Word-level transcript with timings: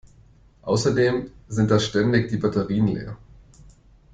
Außerdem 0.63 1.29
sind 1.47 1.69
da 1.69 1.79
ständig 1.79 2.27
die 2.29 2.37
Batterien 2.37 2.87
leer. 2.87 3.17